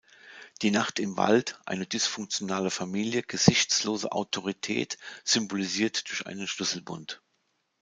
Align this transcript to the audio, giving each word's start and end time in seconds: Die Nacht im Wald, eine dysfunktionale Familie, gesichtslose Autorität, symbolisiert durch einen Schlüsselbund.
Die 0.63 0.71
Nacht 0.71 0.97
im 0.97 1.15
Wald, 1.15 1.59
eine 1.63 1.85
dysfunktionale 1.85 2.71
Familie, 2.71 3.21
gesichtslose 3.21 4.11
Autorität, 4.11 4.97
symbolisiert 5.23 6.09
durch 6.09 6.25
einen 6.25 6.47
Schlüsselbund. 6.47 7.21